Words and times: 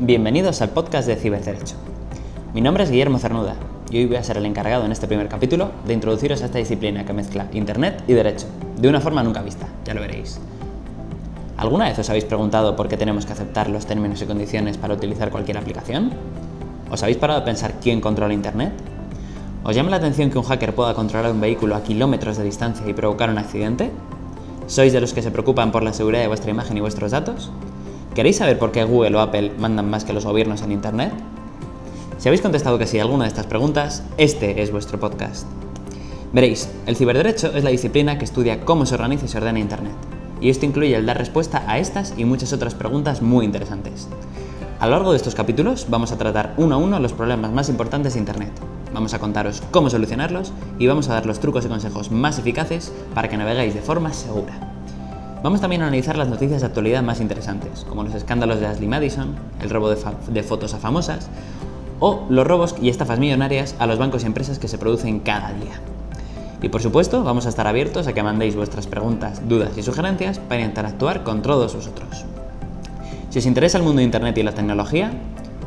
Bienvenidos 0.00 0.62
al 0.62 0.70
podcast 0.70 1.08
de 1.08 1.16
Ciberderecho. 1.16 1.74
Mi 2.54 2.60
nombre 2.60 2.84
es 2.84 2.90
Guillermo 2.92 3.18
Cernuda 3.18 3.56
y 3.90 3.98
hoy 3.98 4.06
voy 4.06 4.14
a 4.14 4.22
ser 4.22 4.36
el 4.36 4.46
encargado 4.46 4.84
en 4.84 4.92
este 4.92 5.08
primer 5.08 5.28
capítulo 5.28 5.72
de 5.88 5.92
introduciros 5.92 6.40
a 6.40 6.44
esta 6.44 6.58
disciplina 6.58 7.04
que 7.04 7.12
mezcla 7.12 7.48
Internet 7.52 8.04
y 8.06 8.12
Derecho, 8.12 8.46
de 8.76 8.88
una 8.88 9.00
forma 9.00 9.24
nunca 9.24 9.42
vista, 9.42 9.66
ya 9.84 9.94
lo 9.94 10.00
veréis. 10.00 10.38
¿Alguna 11.56 11.86
vez 11.86 11.98
os 11.98 12.08
habéis 12.10 12.26
preguntado 12.26 12.76
por 12.76 12.86
qué 12.86 12.96
tenemos 12.96 13.26
que 13.26 13.32
aceptar 13.32 13.68
los 13.68 13.86
términos 13.86 14.22
y 14.22 14.26
condiciones 14.26 14.78
para 14.78 14.94
utilizar 14.94 15.30
cualquier 15.30 15.58
aplicación? 15.58 16.12
¿Os 16.92 17.02
habéis 17.02 17.18
parado 17.18 17.40
a 17.40 17.44
pensar 17.44 17.80
quién 17.82 18.00
controla 18.00 18.32
Internet? 18.32 18.72
¿Os 19.64 19.74
llama 19.74 19.90
la 19.90 19.96
atención 19.96 20.30
que 20.30 20.38
un 20.38 20.44
hacker 20.44 20.76
pueda 20.76 20.94
controlar 20.94 21.32
un 21.32 21.40
vehículo 21.40 21.74
a 21.74 21.82
kilómetros 21.82 22.36
de 22.36 22.44
distancia 22.44 22.88
y 22.88 22.94
provocar 22.94 23.30
un 23.30 23.38
accidente? 23.38 23.90
¿Sois 24.68 24.92
de 24.92 25.00
los 25.00 25.12
que 25.12 25.22
se 25.22 25.32
preocupan 25.32 25.72
por 25.72 25.82
la 25.82 25.92
seguridad 25.92 26.22
de 26.22 26.28
vuestra 26.28 26.52
imagen 26.52 26.76
y 26.76 26.80
vuestros 26.80 27.10
datos? 27.10 27.50
¿Queréis 28.18 28.38
saber 28.38 28.58
por 28.58 28.72
qué 28.72 28.82
Google 28.82 29.16
o 29.16 29.20
Apple 29.20 29.52
mandan 29.60 29.88
más 29.88 30.04
que 30.04 30.12
los 30.12 30.26
gobiernos 30.26 30.62
en 30.62 30.72
Internet? 30.72 31.12
Si 32.18 32.26
habéis 32.26 32.42
contestado 32.42 32.76
que 32.76 32.88
sí 32.88 32.98
a 32.98 33.02
alguna 33.02 33.22
de 33.22 33.28
estas 33.28 33.46
preguntas, 33.46 34.02
este 34.16 34.60
es 34.60 34.72
vuestro 34.72 34.98
podcast. 34.98 35.46
Veréis, 36.32 36.68
el 36.86 36.96
ciberderecho 36.96 37.52
es 37.54 37.62
la 37.62 37.70
disciplina 37.70 38.18
que 38.18 38.24
estudia 38.24 38.64
cómo 38.64 38.86
se 38.86 38.96
organiza 38.96 39.26
y 39.26 39.28
se 39.28 39.38
ordena 39.38 39.60
Internet, 39.60 39.92
y 40.40 40.50
esto 40.50 40.66
incluye 40.66 40.96
el 40.96 41.06
dar 41.06 41.16
respuesta 41.16 41.62
a 41.68 41.78
estas 41.78 42.12
y 42.16 42.24
muchas 42.24 42.52
otras 42.52 42.74
preguntas 42.74 43.22
muy 43.22 43.44
interesantes. 43.44 44.08
A 44.80 44.86
lo 44.86 44.96
largo 44.96 45.12
de 45.12 45.18
estos 45.18 45.36
capítulos 45.36 45.86
vamos 45.88 46.10
a 46.10 46.18
tratar 46.18 46.54
uno 46.56 46.74
a 46.74 46.78
uno 46.78 46.98
los 46.98 47.12
problemas 47.12 47.52
más 47.52 47.68
importantes 47.68 48.14
de 48.14 48.18
Internet. 48.18 48.50
Vamos 48.92 49.14
a 49.14 49.20
contaros 49.20 49.62
cómo 49.70 49.90
solucionarlos 49.90 50.52
y 50.80 50.88
vamos 50.88 51.08
a 51.08 51.14
dar 51.14 51.26
los 51.26 51.38
trucos 51.38 51.66
y 51.66 51.68
consejos 51.68 52.10
más 52.10 52.40
eficaces 52.40 52.92
para 53.14 53.28
que 53.28 53.36
naveguéis 53.36 53.74
de 53.74 53.80
forma 53.80 54.12
segura. 54.12 54.77
Vamos 55.40 55.60
también 55.60 55.82
a 55.82 55.86
analizar 55.86 56.18
las 56.18 56.28
noticias 56.28 56.62
de 56.62 56.66
actualidad 56.66 57.00
más 57.04 57.20
interesantes, 57.20 57.86
como 57.88 58.02
los 58.02 58.12
escándalos 58.12 58.58
de 58.58 58.66
Ashley 58.66 58.88
Madison, 58.88 59.36
el 59.62 59.70
robo 59.70 59.88
de, 59.88 60.42
fotos 60.42 60.74
a 60.74 60.78
famosas 60.78 61.28
o 62.00 62.26
los 62.28 62.44
robos 62.44 62.74
y 62.82 62.88
estafas 62.88 63.20
millonarias 63.20 63.76
a 63.78 63.86
los 63.86 63.98
bancos 63.98 64.24
y 64.24 64.26
empresas 64.26 64.58
que 64.58 64.66
se 64.66 64.78
producen 64.78 65.20
cada 65.20 65.52
día. 65.52 65.80
Y 66.60 66.70
por 66.70 66.82
supuesto, 66.82 67.22
vamos 67.22 67.46
a 67.46 67.50
estar 67.50 67.68
abiertos 67.68 68.08
a 68.08 68.14
que 68.14 68.22
mandéis 68.22 68.56
vuestras 68.56 68.88
preguntas, 68.88 69.48
dudas 69.48 69.78
y 69.78 69.84
sugerencias 69.84 70.40
para 70.40 70.64
interactuar 70.64 71.22
con 71.22 71.40
todos 71.40 71.72
vosotros. 71.72 72.24
Si 73.30 73.38
os 73.38 73.46
interesa 73.46 73.78
el 73.78 73.84
mundo 73.84 73.98
de 73.98 74.06
Internet 74.06 74.36
y 74.38 74.42
la 74.42 74.54
tecnología, 74.54 75.12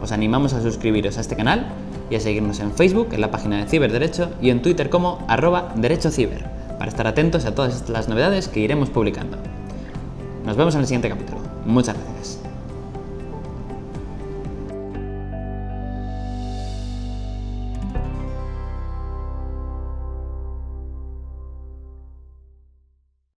os 0.01 0.11
animamos 0.11 0.51
a 0.51 0.61
suscribiros 0.61 1.17
a 1.17 1.21
este 1.21 1.37
canal 1.37 1.67
y 2.09 2.15
a 2.15 2.19
seguirnos 2.19 2.59
en 2.59 2.73
Facebook, 2.73 3.09
en 3.13 3.21
la 3.21 3.31
página 3.31 3.59
de 3.59 3.69
Ciberderecho 3.69 4.31
y 4.41 4.49
en 4.49 4.61
Twitter 4.61 4.89
como 4.89 5.23
arroba 5.29 5.71
derechociber, 5.77 6.45
para 6.77 6.89
estar 6.89 7.07
atentos 7.07 7.45
a 7.45 7.55
todas 7.55 7.87
las 7.89 8.09
novedades 8.09 8.49
que 8.49 8.59
iremos 8.59 8.89
publicando. 8.89 9.37
Nos 10.45 10.57
vemos 10.57 10.73
en 10.75 10.81
el 10.81 10.87
siguiente 10.87 11.09
capítulo. 11.09 11.39
Muchas 11.65 11.95
gracias. 11.95 12.39